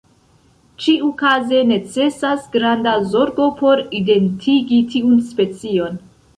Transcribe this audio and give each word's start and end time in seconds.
Ĉiukaze 0.85 1.59
necesas 1.73 2.49
granda 2.57 2.95
zorgo 3.13 3.53
por 3.61 3.87
identigi 4.03 4.83
tiun 4.97 5.25
specion. 5.33 6.05